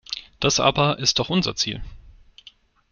[0.39, 1.83] Das aber ist doch unser Ziel.